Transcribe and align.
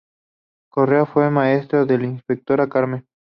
Correa 0.71 1.05
fue 1.05 1.29
maestro 1.29 1.85
de 1.85 1.93
Inspectora 1.93 2.67
Carmen. 2.67 3.05